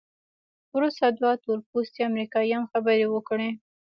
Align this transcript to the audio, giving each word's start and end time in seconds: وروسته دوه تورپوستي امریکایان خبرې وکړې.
وروسته 0.75 1.05
دوه 1.19 1.31
تورپوستي 1.43 2.01
امریکایان 2.09 2.63
خبرې 2.71 3.05
وکړې. 3.09 3.49